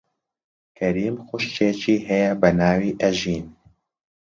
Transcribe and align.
کەریم 0.77 1.15
خوشکێکی 1.27 1.95
هەیە 2.07 2.31
بە 2.41 2.49
ناوی 2.59 2.97
ئەژین. 3.01 3.45